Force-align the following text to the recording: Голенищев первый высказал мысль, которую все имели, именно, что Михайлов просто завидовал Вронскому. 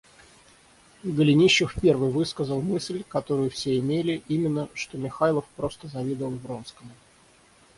Голенищев 1.03 1.75
первый 1.79 2.09
высказал 2.09 2.59
мысль, 2.63 3.03
которую 3.07 3.51
все 3.51 3.77
имели, 3.77 4.23
именно, 4.29 4.67
что 4.73 4.97
Михайлов 4.97 5.45
просто 5.55 5.87
завидовал 5.89 6.31
Вронскому. 6.37 6.89